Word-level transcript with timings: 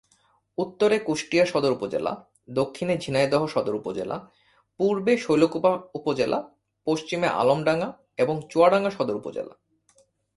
উত্তরে 0.57 0.99
কুষ্টিয়া 0.99 1.45
সদর 1.45 1.71
উপজেলা, 1.71 2.11
দক্ষিণে 2.49 2.95
ঝিনাইদহ 2.97 3.41
সদর 3.47 3.75
উপজেলা, 3.75 4.17
পূর্বে 4.79 5.13
শৈলকুপা 5.17 5.71
উপজেলা, 5.93 6.39
পশ্চিমে 6.87 7.27
আলমডাঙ্গা 7.27 7.89
এবং 8.17 8.35
চুয়াডাঙ্গা 8.49 8.91
সদর 8.91 9.15
উপজেলা। 9.15 9.53